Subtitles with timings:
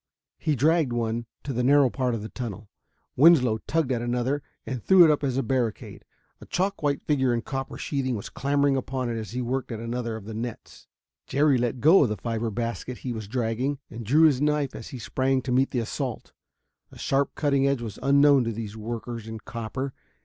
[0.39, 2.71] He dragged one to the narrow part of the tunnel.
[3.15, 6.05] Winslow tugged at another and threw it up as a barricade.
[6.41, 9.79] A chalk white figure in copper sheathing was clambering upon it as he worked at
[9.79, 10.87] another of the nets.
[11.27, 14.97] Jerry let go the fiber basket he was dragging and drew his knife as he
[14.97, 16.33] sprang to meet the assault.
[16.91, 19.93] A sharp cutting edge was unknown to these workers in copper.